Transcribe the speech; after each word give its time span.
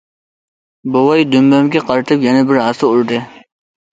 بوۋاي 0.95 1.25
دۈمبەمگە 1.33 1.83
قارىتىپ 1.91 2.25
يەنە 2.27 2.41
بىر 2.53 2.61
ھاسا 2.63 2.89
ئۇردى. 2.95 3.21